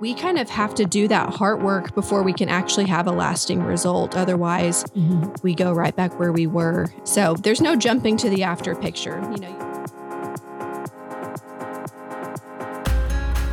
[0.00, 3.12] we kind of have to do that heart work before we can actually have a
[3.12, 4.16] lasting result.
[4.16, 5.34] Otherwise, Mhm.
[5.42, 6.86] we go right back where we were.
[7.04, 9.22] So there's no jumping to the after picture.
[9.30, 9.56] You know,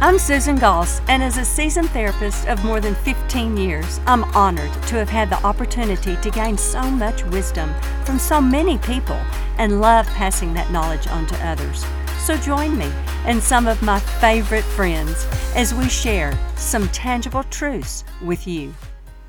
[0.04, 4.74] I'm Susan Goss, and as a seasoned therapist of more than 15 years, I'm honored
[4.88, 7.72] to have had the opportunity to gain so much wisdom
[8.04, 9.18] from so many people
[9.60, 11.86] and love passing that knowledge on to others.
[12.26, 12.92] So join me
[13.26, 15.26] and some of my favorite friends
[15.56, 18.72] as we share some tangible truths with you.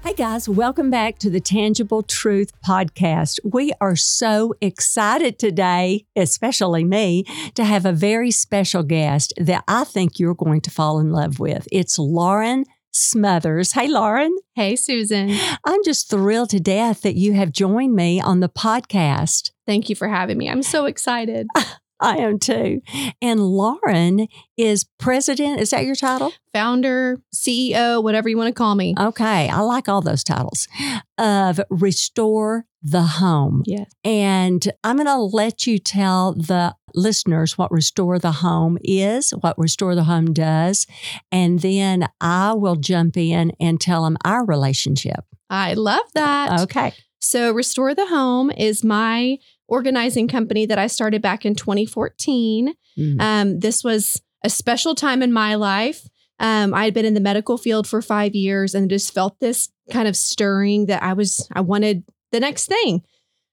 [0.05, 3.39] Hey guys, welcome back to the Tangible Truth Podcast.
[3.43, 7.25] We are so excited today, especially me,
[7.55, 11.39] to have a very special guest that I think you're going to fall in love
[11.39, 11.67] with.
[11.73, 13.73] It's Lauren Smothers.
[13.73, 14.37] Hey, Lauren.
[14.55, 19.53] hey, Susan, I'm just thrilled to death that you have joined me on the podcast.
[19.65, 20.51] thank you for having me.
[20.51, 21.47] I'm so excited.
[22.03, 22.83] I am too.
[23.23, 25.61] And Lauren is president.
[25.61, 26.33] Is that your title?
[26.53, 28.95] Founder, CEO, whatever you want to call me.
[28.99, 29.49] Okay.
[29.49, 30.69] I like all those titles
[31.17, 33.63] of Restore the Home.
[33.65, 33.91] Yes.
[34.05, 39.57] And I'm going to let you tell the listeners what Restore the Home is, what
[39.57, 40.87] Restore the Home does,
[41.31, 45.25] and then I will jump in and tell them our relationship.
[45.49, 46.61] I love that.
[46.63, 46.93] Okay.
[47.21, 49.39] So, Restore the Home is my
[49.73, 52.75] organizing company that I started back in 2014.
[52.99, 53.21] Mhm.
[53.21, 56.07] Um, this was a special time in my life.
[56.39, 59.71] Um, I had been in the medical field for five years and just felt this
[59.91, 63.03] kind of stirring that I was, I wanted the next thing.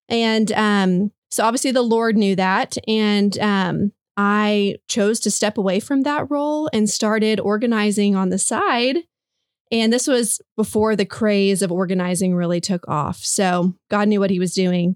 [0.09, 2.77] And um, so obviously the Lord knew that.
[2.85, 8.39] And um, I chose to step away from that role and started organizing on the
[8.39, 8.97] side.
[9.71, 13.17] And this was before the craze of organizing really took off.
[13.17, 14.95] So God knew what he was doing.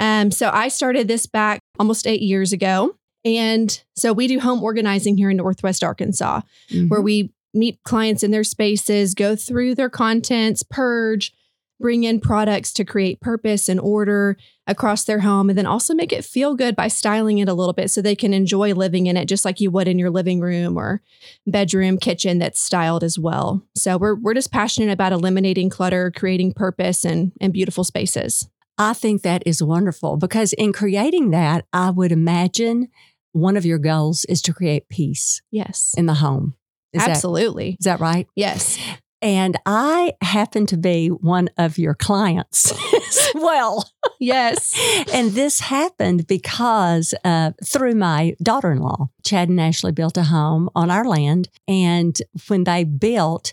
[0.00, 2.96] Um, so I started this back almost eight years ago.
[3.24, 6.40] And so we do home organizing here in Northwest Arkansas,
[6.88, 7.04] where Mhm.
[7.04, 11.32] we meet clients in their spaces, go through their contents, purge,
[11.78, 14.36] bring in products to create purpose and order
[14.66, 17.72] across their home, and then also make it feel good by styling it a little
[17.72, 20.40] bit so they can enjoy living in it just like you would in your living
[20.40, 21.02] room or
[21.46, 23.62] bedroom, kitchen that's styled as well.
[23.74, 28.48] So we're we're just passionate about eliminating clutter, creating purpose and and beautiful spaces.
[28.80, 32.88] I think that is wonderful because in creating that, I would imagine
[33.32, 35.94] one of your goals is to create peace Yes.
[35.96, 36.54] in the home.
[36.92, 37.76] Is Absolutely.
[37.78, 38.26] is that right?
[38.34, 38.78] yes.
[39.22, 43.88] And I happen to be one of your clients as well.
[44.18, 44.74] Yes.
[45.12, 50.22] And this happened because uh, through my daughter in law, Chad and Ashley built a
[50.24, 51.48] home on our land.
[51.68, 52.16] And
[52.48, 53.52] when they built,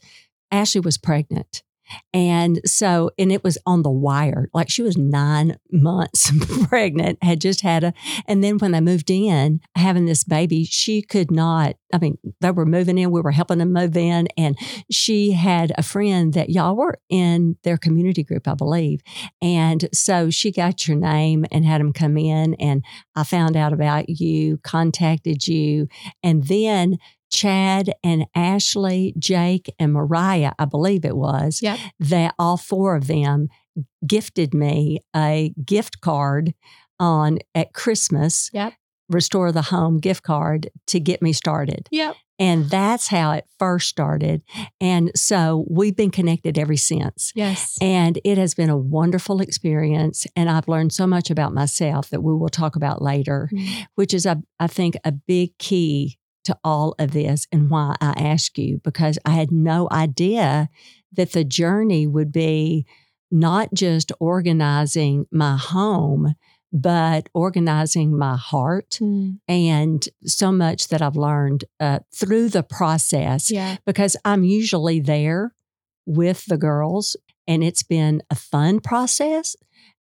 [0.52, 1.64] Ashley was pregnant.
[2.14, 6.32] And so, and it was on the wire, like she was nine months
[6.68, 7.94] pregnant, had just had a,
[8.26, 12.52] and then when they moved in, having this baby, she could not, I mean, they
[12.52, 14.58] were moving in, we were helping them move in, and
[14.92, 19.02] she had a friend that y'all were in their community group, I believe.
[19.42, 22.84] And so she got your name and had them come in, and
[23.16, 25.88] I found out about you, contacted you,
[26.24, 26.98] and then
[27.32, 31.80] Chad and Ashley, Jake and Mariah, I believe it was, Yep.
[32.00, 33.50] that all four of them
[34.06, 36.54] gifted me a gift card
[37.00, 38.50] on at Christmas.
[38.54, 38.74] Yep.
[39.10, 41.88] Restore the Home gift card to get me started.
[41.92, 42.16] Yep.
[42.40, 44.44] And that's how it first started.
[44.82, 47.32] And so we've been connected ever since.
[47.34, 47.78] Yes.
[47.82, 50.28] And it has been a wonderful experience.
[50.36, 53.86] And I've learned so much about myself that we will talk about later, Mhm.
[53.96, 58.14] which is, I, I think, a big key to all of this and why I
[58.18, 60.70] ask you, because I had no idea
[61.14, 62.86] that the journey would be
[63.32, 66.34] not just organizing my home,
[66.74, 69.40] but organizing my heart Mm.
[69.48, 73.78] and so much that I've learned uh, through the process Yeah.
[73.86, 75.54] because I'm usually there
[76.06, 77.16] with the girls
[77.48, 79.56] and it's been a fun process.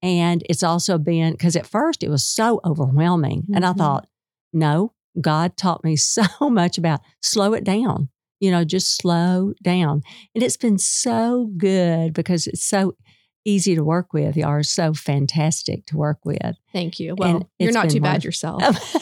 [0.02, 3.44] And it's also been because at first it was so overwhelming.
[3.54, 3.76] And I Mhm.
[3.78, 4.06] thought,
[4.52, 8.08] no, God taught me so much about slow it down,
[8.40, 10.02] you know, just slow down.
[10.34, 12.96] And it's been so good because it's so
[13.44, 14.36] easy to work with.
[14.36, 16.56] You are so fantastic to work with.
[16.72, 17.14] Thank you.
[17.16, 18.62] Well, you're not too bad yourself.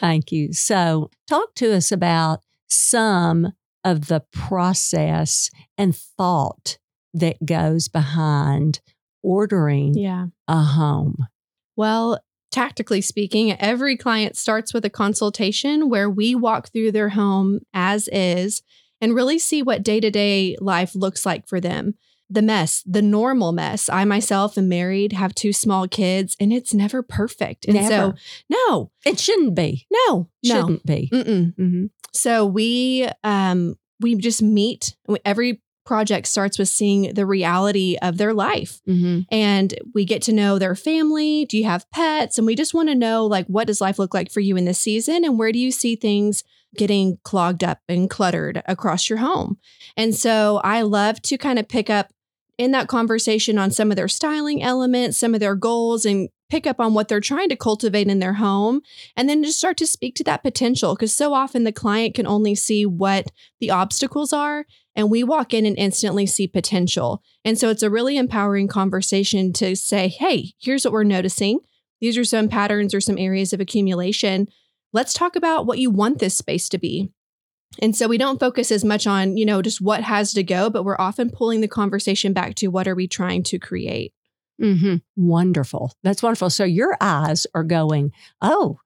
[0.00, 0.52] Thank you.
[0.52, 3.52] So, talk to us about some
[3.84, 6.78] of the process and thought
[7.12, 8.80] that goes behind
[9.22, 10.26] ordering yeah.
[10.48, 11.26] a home.
[11.76, 12.18] Well,
[12.54, 18.08] tactically speaking, every client starts with a consultation where we walk through their home as
[18.12, 18.62] is
[19.00, 21.94] and really see what day to day life looks like for them.
[22.30, 23.88] The mess, the normal mess.
[23.90, 27.66] I myself am married, have two small kids, and it's never perfect.
[27.66, 28.14] And so,
[28.48, 29.86] no, It shouldn't be.
[29.90, 30.54] no, no.
[30.54, 31.10] Shouldn't be.
[31.12, 31.54] Mm-mm.
[31.56, 31.90] Mhm.
[32.12, 34.96] So we um we just meet.
[35.24, 38.80] Every project starts with seeing the reality of their life.
[38.88, 39.20] Mm-hmm.
[39.30, 41.44] And we get to know their family.
[41.44, 42.38] Do you have pets?
[42.38, 44.64] And we just want to know like what does life look like for you in
[44.64, 46.42] this season and where do you see things
[46.76, 49.58] getting clogged up and cluttered across your home?
[49.96, 52.12] And so I love to kind of pick up
[52.56, 56.66] in that conversation on some of their styling elements, some of their goals and pick
[56.66, 58.80] up on what they're trying to cultivate in their home
[59.16, 62.26] and then just start to speak to that potential because so often the client can
[62.26, 63.26] only see what
[63.60, 64.66] the obstacles are
[64.96, 67.22] and we walk in and instantly see potential.
[67.44, 71.60] And so it's a really empowering conversation to say, "Hey, here's what we're noticing.
[72.00, 74.48] These are some patterns or some areas of accumulation.
[74.92, 77.10] Let's talk about what you want this space to be."
[77.82, 80.70] And so we don't focus as much on, you know, just what has to go,
[80.70, 84.12] but we're often pulling the conversation back to what are we trying to create.
[84.62, 84.96] Mm-hmm.
[85.16, 85.92] Wonderful.
[86.04, 86.50] That's wonderful.
[86.50, 88.78] So your eyes are going, oh,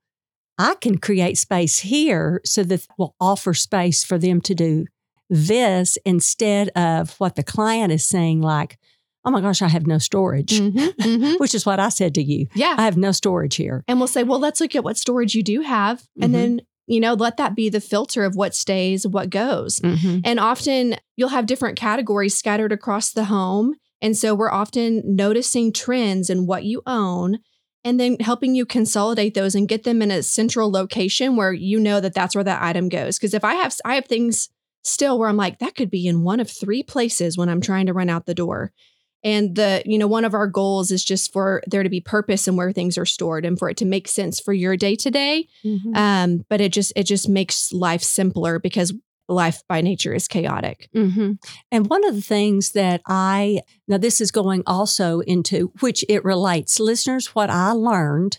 [0.56, 4.86] I can create space here so that will offer space for them to do
[5.30, 8.78] this instead of what the client is saying, like,
[9.24, 11.38] oh my gosh, I have no storage, Mm-hmm, mhm.
[11.40, 12.46] which is what I said to you.
[12.54, 12.74] Yeah.
[12.78, 13.84] I have no storage here.
[13.86, 16.02] And we'll say, well, let's look at what storage you do have.
[16.20, 16.36] And Mhm.
[16.36, 19.80] then, you know, let that be the filter of what stays, what goes.
[19.80, 20.20] Mm-hmm.
[20.24, 23.74] And often you'll have different categories scattered across the home.
[24.00, 27.40] And so we're often noticing trends in what you own
[27.84, 31.78] and then helping you consolidate those and get them in a central location where you
[31.80, 33.18] know that that's where that item goes.
[33.18, 34.48] Because if I have, I have things
[34.82, 37.86] still where I'm like, that could be in one of three places when I'm trying
[37.86, 38.72] to run out the door.
[39.24, 42.46] And the, you know, one of our goals is just for there to be purpose
[42.46, 45.10] and where things are stored and for it to make sense for your day to
[45.10, 45.48] day.
[45.64, 45.96] Mm-hmm.
[45.96, 48.92] Um, but it just it just makes life simpler because
[49.28, 50.88] life by nature is chaotic.
[50.92, 51.32] hmm
[51.70, 56.24] And one of the things that I, now this is going also into which it
[56.24, 56.80] relates.
[56.80, 58.38] Listeners, what I learned,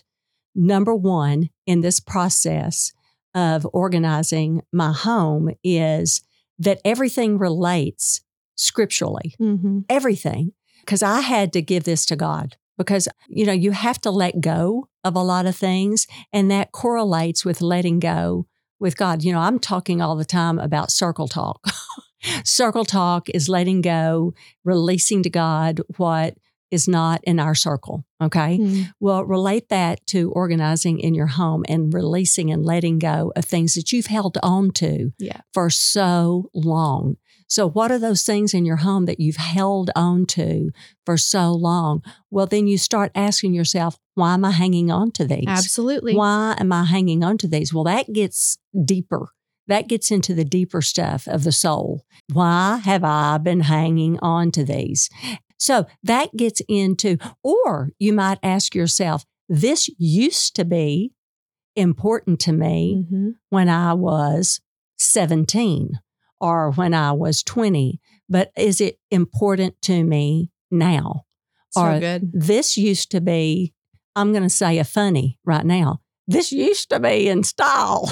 [0.54, 2.92] number one, in this process
[3.34, 6.22] of organizing my home is
[6.60, 8.20] that everything relates
[8.54, 9.80] scripturally, Mm-hmm.
[9.88, 10.52] everything.
[10.80, 14.40] Because I had to give this to God because, you know, you have to let
[14.40, 18.46] go of a lot of things, and that correlates with letting go
[18.78, 19.22] with God.
[19.22, 21.64] You know, I'm talking all the time about circle talk.
[22.44, 24.32] circle talk is letting go,
[24.64, 26.36] releasing to God what
[26.70, 28.04] is not in our circle.
[28.22, 28.58] Okay.
[28.58, 28.82] Mm-hmm.
[29.00, 33.74] Well, relate that to organizing in your home and releasing and letting go of things
[33.74, 35.40] that you've held on to Yeah.
[35.52, 37.16] for so long.
[37.48, 40.70] So, what are those things in your home that you've held on to
[41.04, 42.02] for so long?
[42.30, 45.46] Well, then you start asking yourself, why am I hanging on to these?
[45.48, 46.14] Absolutely.
[46.14, 47.74] Why am I hanging on to these?
[47.74, 49.30] Well, that gets deeper.
[49.66, 52.04] That gets into the deeper stuff of the soul.
[52.32, 55.10] Why have I been hanging on to these?
[55.60, 61.12] So that gets into, or you might ask yourself, this used to be
[61.76, 63.34] important to me Mhm.
[63.50, 64.60] when I was
[64.98, 66.00] 17
[66.40, 71.24] or when I was 20, but is it important to me now?
[71.72, 72.30] So Or- good.
[72.32, 73.74] This used to be,
[74.16, 76.00] I'm going to say a funny right now.
[76.26, 78.10] This used to be in style,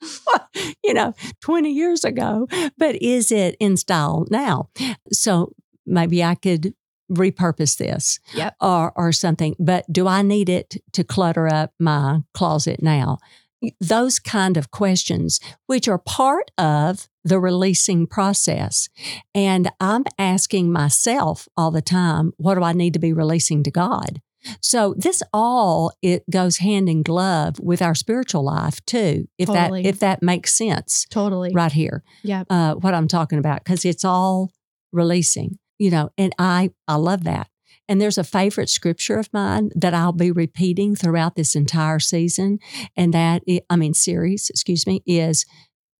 [0.84, 2.46] you know, 20 years ago,
[2.78, 4.68] but is it in style now?
[5.12, 5.52] So
[5.86, 6.74] maybe I could
[7.10, 8.56] repurpose this Yep.
[8.60, 13.18] or, or something, but do I need it to clutter up my closet now?
[13.80, 18.88] Those kind of questions, which are part of the releasing process.
[19.34, 23.70] And I'm asking myself all the time, what do I need to be releasing to
[23.70, 24.20] God?
[24.60, 29.82] So this all it goes hand in glove with our spiritual life too, if Totally.
[29.82, 31.50] that if that makes sense Totally.
[31.52, 32.44] right here Yeah.
[32.50, 34.52] uh, what I'm talking about because it's all
[34.92, 37.48] releasing, you know, and I I love that.
[37.88, 42.58] And there's a favorite scripture of mine that I'll be repeating throughout this entire season,
[42.96, 45.44] and that i- I mean series, excuse me, is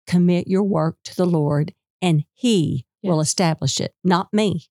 [0.06, 3.95] commit your work to the Lord, and He will establish it.
[4.02, 4.66] Not me,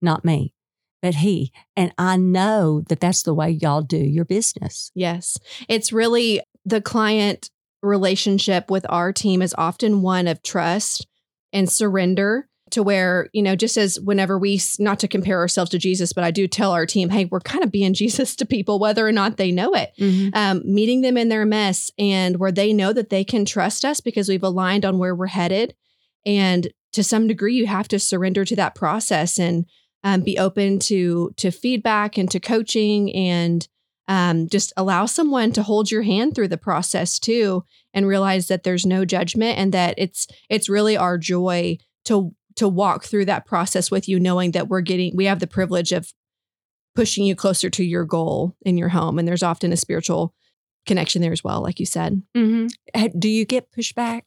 [0.00, 0.54] not me,
[1.02, 1.50] but He.
[1.76, 4.92] And I know that that's the way y'all do your business.
[4.94, 5.38] Yes.
[5.68, 7.50] It's really the client
[7.82, 11.06] relationship with our team is often one of trust
[11.52, 15.78] and surrender to where, you know, just as whenever we, not to compare ourselves to
[15.78, 18.78] Jesus, but I do tell our team, hey, we're kind of being Jesus to people,
[18.78, 19.92] whether or not they know it.
[20.34, 24.00] Um, meeting them in their mess and where they know that they can trust us
[24.00, 25.74] because we've aligned on where we're headed.
[26.24, 29.66] And to some degree, you have to surrender to that process and
[30.02, 33.68] um, be open to to feedback and to coaching and
[34.08, 38.64] um, just allow someone to hold your hand through the process too and realize that
[38.64, 43.44] there's no judgment and that it's it's really our joy to to walk through that
[43.44, 46.12] process with you knowing that we're getting we have the privilege of
[46.94, 50.34] pushing you closer to your goal in your home and there's often a spiritual
[50.86, 53.18] connection there as well like you said Mm-hmm.
[53.18, 54.22] Do you get pushback?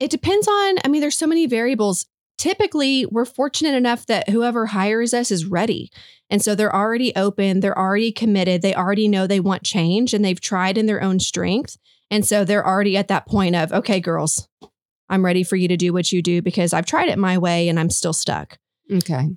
[0.00, 2.06] It depends on, I mean, there's so many variables.
[2.36, 5.90] Typically, we're fortunate enough that whoever hires us is ready.
[6.30, 10.24] And so they're already open, they're already committed, they already know they want change and
[10.24, 11.76] they've tried in their own strength.
[12.10, 14.48] And so they're already at that point of, okay, girls,
[15.08, 17.68] I'm ready for you to do what you do because I've tried it my way
[17.68, 18.58] and I'm still stuck.
[18.92, 19.28] Okay.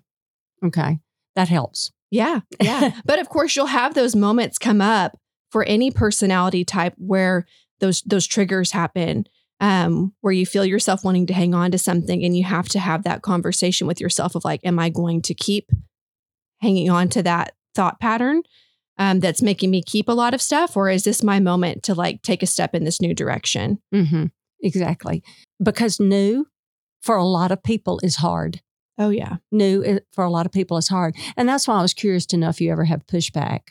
[0.63, 0.99] Okay.
[1.35, 1.91] That helps.
[2.09, 2.41] Yeah.
[2.59, 2.99] Yeah.
[3.05, 5.17] but of course, you'll have those moments come up
[5.49, 7.45] for any personality type where
[7.79, 9.25] those those triggers happen.
[9.59, 12.79] Um, where you feel yourself wanting to hang on to something and you have to
[12.79, 15.69] have that conversation with yourself of like, am I going to keep
[16.61, 18.41] hanging on to that thought pattern
[18.97, 20.75] um, that's making me keep a lot of stuff?
[20.75, 23.79] Or is this my moment to like take a step in this new direction?
[23.93, 24.25] Mm-hmm.
[24.63, 25.23] Exactly.
[25.61, 26.47] Because new
[27.01, 28.61] for a lot of people is hard.
[28.97, 29.37] Oh, yeah.
[29.51, 31.15] New for a lot of people is hard.
[31.35, 33.61] And that's why I was curious to know if you ever have pushback.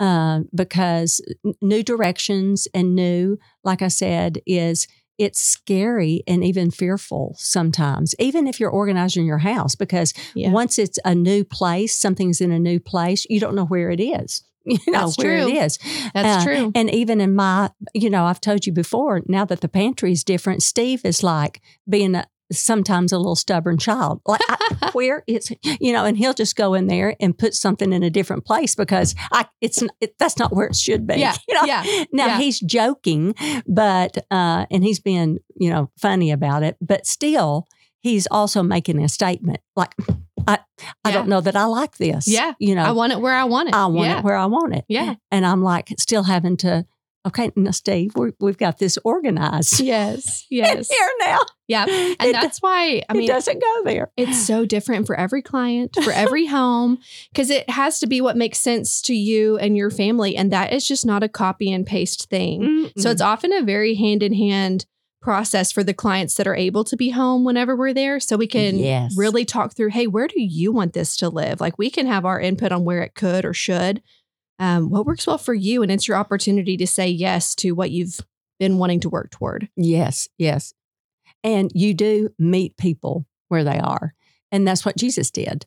[0.00, 1.20] Uh, because
[1.60, 4.86] new directions and new, like I said, is
[5.18, 10.50] it's scary and even fearful sometimes, even if you're organizing your house, because Yeah.
[10.52, 14.00] once it's a new place, something's in a new place, you don't know where it
[14.00, 14.42] is.
[14.86, 15.48] You know That's where true.
[15.48, 15.78] it is.
[16.14, 16.72] That's Uh, true.
[16.74, 20.24] And even in my, you know, I've told you before, now that the pantry is
[20.24, 24.20] different, Steve is like being a, sometimes a little stubborn child.
[24.26, 27.92] Like, I, where is, you know, and he'll just go in there and put something
[27.92, 31.16] in a different place because I, it's, it, that's not where it should be.
[31.16, 31.64] Yeah, You know?
[31.64, 31.82] yeah,
[32.12, 32.38] Now yeah.
[32.38, 33.34] he's joking,
[33.66, 37.66] but, uh, and he's being, you know, funny about it, but still,
[38.00, 39.94] he's also making a statement like,
[40.48, 40.58] I,
[41.04, 41.12] I Yeah.
[41.12, 42.26] don't know that I like this.
[42.26, 42.54] Yeah.
[42.58, 43.74] You know, I want it where I want it.
[43.74, 44.18] I want yeah.
[44.18, 44.84] it where I want it.
[44.88, 45.14] Yeah.
[45.30, 46.86] And I'm like still having to,
[47.26, 50.46] okay, now Steve, we're, we've got this organized Yes.
[50.50, 50.88] Yes.
[50.88, 51.38] here now.
[51.66, 51.84] yeah.
[52.20, 54.10] And It- that's why, I mean, it doesn't go there.
[54.16, 56.98] it's so different for every client, for every home,
[57.32, 60.34] because it has to be what makes sense to you and your family.
[60.36, 62.90] And that is just not a copy and paste thing.
[62.96, 64.86] So it's often a very hand in hand
[65.20, 68.20] process for the clients that are able to be home whenever we're there.
[68.20, 69.14] So we can Yes.
[69.16, 71.60] really talk through hey, where do you want this to live?
[71.60, 74.02] Like we can have our input on where it could or should.
[74.60, 75.82] Um, what works well for you?
[75.82, 78.20] And it's your opportunity to say yes to what you've
[78.58, 79.68] been wanting to work toward.
[79.76, 80.72] yes, yes.
[81.44, 84.14] And you do meet people where they are.
[84.50, 85.64] And that's what Jesus did.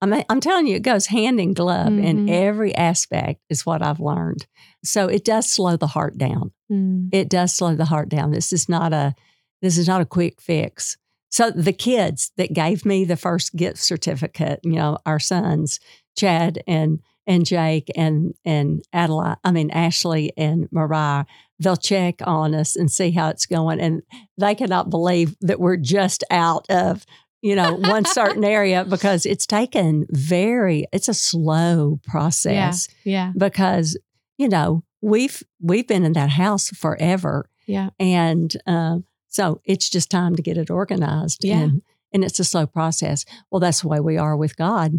[0.00, 2.30] I mean, I'm telling you, it goes hand in glove in Mhm.
[2.30, 4.46] every aspect, is what I've learned.
[4.84, 6.52] So it does slow the heart down.
[6.72, 7.08] Mm.
[7.12, 8.30] it does slow the heart down.
[8.30, 9.14] This is not a
[9.60, 10.96] this is not a quick fix.
[11.28, 15.80] So the kids that gave me the first gift certificate, you know, our sons,
[16.16, 21.24] Chad and and Jake and and Adelaide, I mean Ashley and Mariah,
[21.58, 23.80] they'll check on us and see how it's going.
[23.80, 24.02] And
[24.38, 27.04] they cannot believe that we're just out of,
[27.42, 33.32] you know, one certain area because it's taken very, it's a slow process Yeah.
[33.36, 33.96] because
[34.40, 37.34] you know we've we've been in that house forever
[37.66, 37.90] Yeah.
[37.98, 41.60] and um, so it's just time to get it organized Yeah.
[41.62, 41.82] and
[42.12, 44.90] and it's a slow process well that's the way we are with god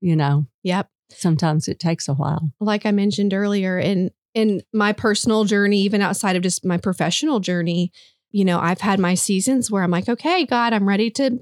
[0.00, 0.88] you know Yep.
[1.10, 6.00] sometimes it takes a while like I mentioned earlier, in in my personal journey, even
[6.00, 7.90] outside of just my professional journey,
[8.30, 11.40] you know, I've had my seasons where I'm like, okay, God, I'm ready to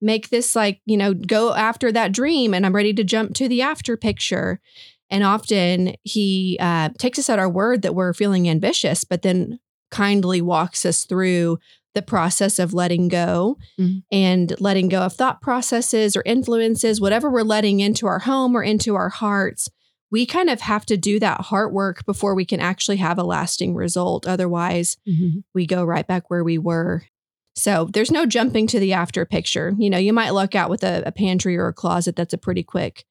[0.00, 3.46] make this like, you know, go after that dream and I'm ready to jump to
[3.48, 4.58] the after picture.
[5.10, 9.58] And often he uh, takes us at our word that we're feeling ambitious, but then
[9.90, 11.58] kindly walks us through
[11.94, 14.02] the process of letting go Mhm.
[14.12, 18.62] and letting go of thought processes or influences, whatever we're letting into our home or
[18.62, 19.68] into our hearts
[20.12, 23.22] we kind of have to do that heart work before we can actually have a
[23.22, 24.26] lasting result.
[24.26, 24.96] Otherwise,
[25.54, 27.04] we go right back where we were.
[27.54, 29.72] So there's no jumping to the after picture.
[29.78, 32.38] You know, you might look out with a, a pantry or a closet that's a
[32.38, 33.04] pretty quick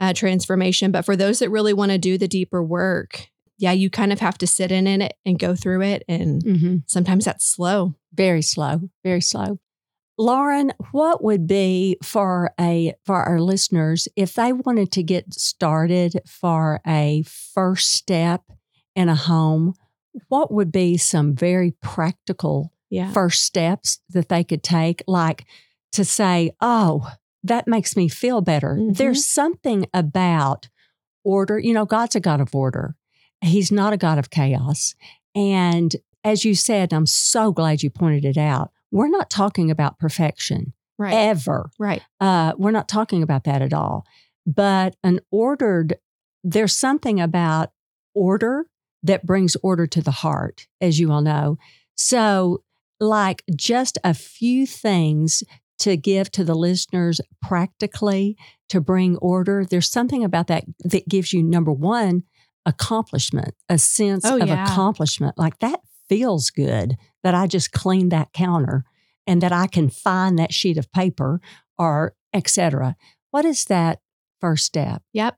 [0.00, 0.90] uh, transformation.
[0.90, 3.28] But for those that really want to do the deeper work,
[3.58, 6.02] yeah, you kind of have to sit in it and go through it.
[6.08, 7.94] And hmm sometimes that's slow.
[8.12, 9.58] very slow very slow
[10.18, 16.20] lauren what would be for a for our listeners if they wanted to get started
[16.26, 17.22] for a
[17.54, 18.42] first step
[18.96, 19.72] in a home
[20.28, 23.12] what would be some very practical Yeah.
[23.12, 25.44] first steps that they could take, like
[25.92, 27.08] to say, oh,
[27.42, 28.76] that makes me feel better.
[28.76, 28.96] Mhm.
[28.96, 30.68] There's something about
[31.24, 31.58] order.
[31.58, 32.96] You know, God's a God of order,
[33.42, 34.94] He's not a God of chaos.
[35.34, 38.70] And as you said, I'm so glad you pointed it out.
[38.92, 41.14] We're not talking about perfection Right.
[41.14, 41.70] ever.
[41.78, 42.02] right.
[42.20, 44.04] Uh, we're not talking about that at all.
[44.46, 45.94] But an ordered,
[46.44, 47.70] there's something about
[48.14, 48.66] order
[49.02, 51.56] that brings order to the heart, as you all know.
[51.94, 52.62] So,
[52.98, 55.42] like just a few things
[55.80, 58.36] to give to the listeners practically
[58.68, 62.22] to bring order, there's something about that that gives you, number one,
[62.66, 64.64] accomplishment, a sense Oh, of yeah.
[64.64, 65.36] accomplishment.
[65.36, 68.84] Like that feels good that I just cleaned that counter
[69.26, 71.40] and that I can find that sheet of paper
[71.78, 72.96] or etc.
[73.30, 74.00] What is that
[74.40, 75.02] first step?
[75.12, 75.36] Yep.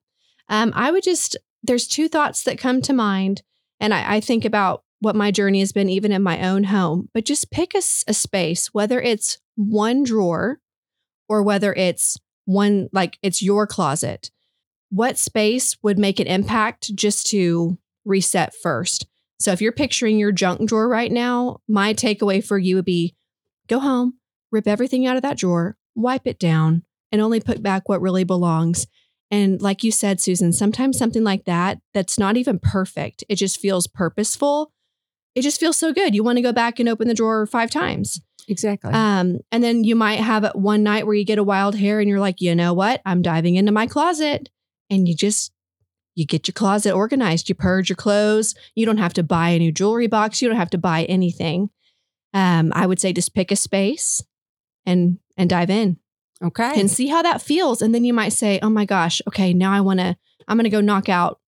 [0.49, 3.43] Um, I would just, there's two thoughts that come to mind.
[3.81, 7.09] And I, I think about what my journey has been, even in my own home,
[7.13, 10.61] but just pick a, a space, whether it's one drawer
[11.29, 14.31] or whether it's one, like it's your closet.
[14.91, 19.07] What space would make an impact just to reset first?
[19.41, 23.17] So if you're picturing your junk drawer right now, my takeaway for you would be
[23.67, 24.19] go home,
[24.53, 28.23] rip everything out of that drawer, wipe it down, and only put back what really
[28.23, 28.87] belongs.
[29.33, 33.59] And like you said, Susan, sometimes something like that, that's not even perfect, it just
[33.59, 34.73] feels purposeful.
[35.35, 36.15] It just feels so good.
[36.15, 38.21] You want to go back and open the drawer five times.
[38.49, 38.93] Exactly.
[38.93, 42.09] Um, and then you might have one night where you get a wild hair and
[42.09, 43.01] you're like, you know what?
[43.07, 44.51] I'm diving into my closet.
[44.91, 45.53] And you just
[46.15, 48.55] you get your closet organized, you purge your clothes.
[48.75, 50.43] You don't have to buy a new jewelry box.
[50.43, 51.71] You don't have to buy anything.
[52.35, 54.23] Um, I would say just pick a space
[54.85, 55.99] and and dive in.
[56.43, 56.79] Okay.
[56.79, 57.83] And see how that feels.
[57.83, 60.17] And then you might say, oh my gosh, okay, now I want to,
[60.49, 61.39] I'm going to go knock out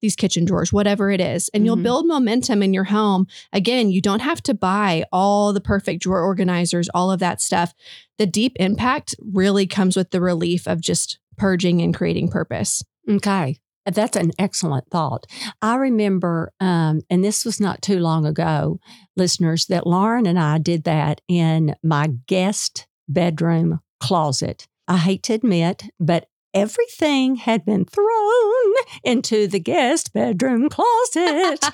[0.00, 1.48] these kitchen drawers, whatever it is.
[1.52, 1.66] And mm-hmm.
[1.66, 3.26] you'll build momentum in your home.
[3.52, 7.74] Again, you don't have to buy all the perfect drawer organizers, all of that stuff.
[8.18, 12.82] The deep impact really comes with the relief of just purging and creating purpose.
[13.08, 13.58] Okay.
[13.86, 15.26] That's an excellent thought.
[15.62, 18.80] I remember, um, and this was not too long ago,
[19.16, 24.66] listeners, that Lauren and I did that in my guest bedroom closet.
[24.88, 28.72] I hate to admit, but everything had been thrown
[29.04, 31.64] into the guest bedroom closet.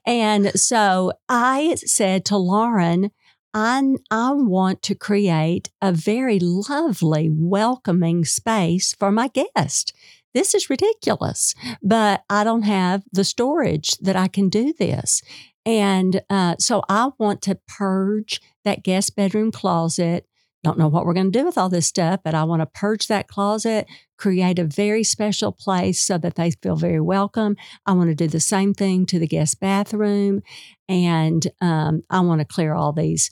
[0.06, 3.10] and so I said to Lauren,
[3.54, 9.92] I, I want to create a very lovely, welcoming space for my guest
[10.34, 15.20] this is ridiculous, but I don't have the storage that I can do this.
[15.66, 20.27] And uh, so I want to purge that guest bedroom closet.
[20.64, 22.66] Don't know what we're going to do with all this stuff, but I want to
[22.66, 27.56] purge that closet, create a very special place so that they feel very welcome.
[27.86, 30.42] I want to do the same thing to the guest bathroom.
[30.88, 33.30] And um, I want to clear all these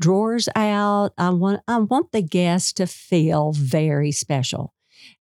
[0.00, 1.12] drawers out.
[1.18, 4.74] I want I want the guests to feel very special.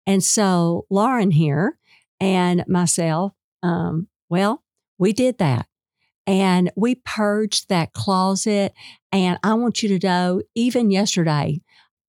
[0.07, 1.77] And so Lauren here
[2.19, 4.63] and myself, um, well,
[4.97, 5.67] we did that.
[6.27, 8.73] And we purged that closet.
[9.11, 11.61] And I want you to know, even yesterday,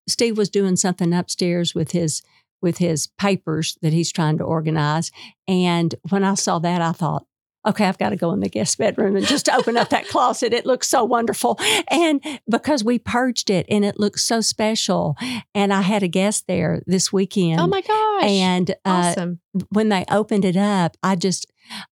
[0.07, 2.21] Steve was doing something upstairs with his
[2.59, 5.11] with his papers that he's trying to organize.
[5.47, 7.27] And when I saw that, I thought,
[7.65, 10.53] okay, I've got to go in the guest bedroom and just open up that closet.
[10.53, 11.59] It looks so wonderful.
[11.89, 15.15] And because we purged it and it looks so special.
[15.53, 17.59] And I had a guest there this weekend.
[17.59, 18.23] Oh my gosh.
[18.23, 19.39] And uh, awesome.
[19.69, 21.51] when they opened it up, I just,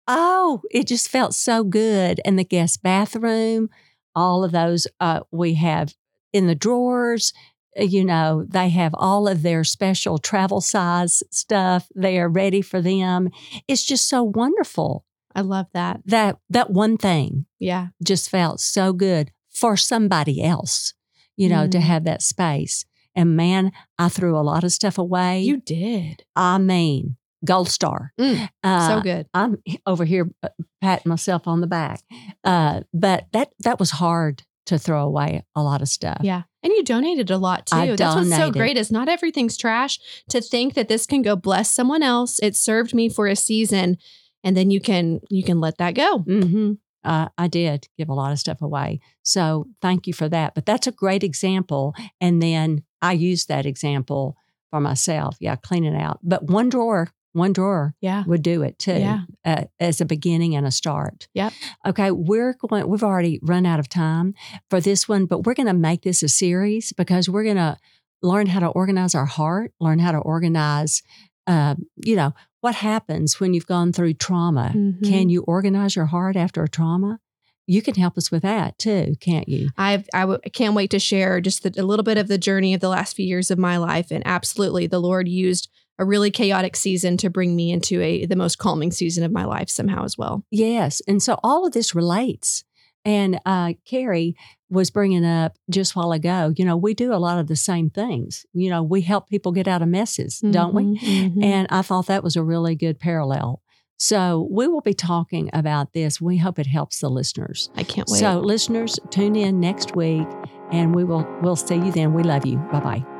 [0.07, 2.21] oh, it just felt so good.
[2.25, 3.69] And the guest bathroom,
[4.15, 5.95] all of those uh, we have
[6.31, 7.33] in the drawers
[7.75, 11.87] you know, they have all of their special travel size stuff.
[11.95, 13.29] They are ready for them.
[13.67, 15.05] It's just so wonderful.
[15.35, 16.01] I love that.
[16.05, 20.93] That that one thing yeah just felt so good for somebody else,
[21.35, 21.71] you know, mm.
[21.71, 22.85] to have that space.
[23.15, 25.41] And man, I threw a lot of stuff away.
[25.41, 26.23] You did.
[26.35, 28.13] I mean, gold star.
[28.19, 29.27] Mm, uh, so good.
[29.33, 30.49] I'm over here uh,
[30.81, 32.01] patting myself on the back.
[32.43, 36.19] Uh, but that that was hard to throw away a lot of stuff.
[36.21, 36.43] Yeah.
[36.63, 37.75] And you donated a lot too.
[37.75, 38.31] I That's donated.
[38.31, 39.99] what's so great is not everything's trash.
[40.29, 42.39] To think that this can go bless someone else.
[42.41, 43.97] It served me for a season
[44.43, 46.19] and then you can you can let that go.
[46.19, 46.73] Mm-hmm.
[47.03, 50.55] Uh, I did give a lot of stuff away, so thank you for that.
[50.55, 54.37] But that's a great example, and then I used that example
[54.69, 55.35] for myself.
[55.39, 56.19] Yeah, clean it out.
[56.23, 58.99] But one drawer, one drawer, yeah, would do it too.
[58.99, 59.21] Yeah.
[59.43, 61.27] Uh, as a beginning and a start.
[61.33, 61.53] Yep.
[61.87, 62.87] Okay, we're going.
[62.87, 64.33] We've already run out of time
[64.69, 67.77] for this one, but we're going to make this a series because we're going to
[68.21, 71.03] learn how to organize our heart, learn how to organize
[71.47, 74.71] uh, you know, what happens when you've gone through trauma?
[74.73, 75.05] Mm-hmm.
[75.05, 77.19] Can you organize your heart after a trauma?
[77.67, 79.69] You can help us with that too, can't you?
[79.77, 82.73] I've, I w- can't wait to share just the, a little bit of the journey
[82.73, 84.11] of the last few years of my life.
[84.11, 88.37] And absolutely, the Lord used a really chaotic season to bring me into a the
[88.37, 90.45] most calming season of my life somehow as well.
[90.49, 92.63] Yes, and so all of this relates.
[93.05, 94.35] And uh, Carrie
[94.69, 97.55] was bringing up just a while ago, you know, we do a lot of the
[97.55, 98.45] same things.
[98.53, 100.99] You know, we help people get out of messes, mm-hmm, don't we?
[100.99, 101.43] Mm-hmm.
[101.43, 103.61] And I thought that was a really good parallel.
[103.97, 106.19] So we will be talking about this.
[106.19, 107.69] We hope it helps the listeners.
[107.75, 108.19] I can't wait.
[108.19, 110.27] So listeners, tune in next week
[110.71, 112.13] and we will we'll see you then.
[112.13, 112.57] We love you.
[112.57, 113.12] Bye-bye.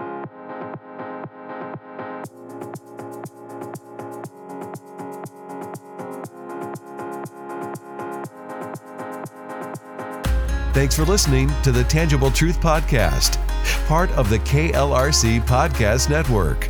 [10.84, 13.38] Thanks for listening to the Tangible Truth Podcast,
[13.88, 16.70] part of the KLRC Podcast Network.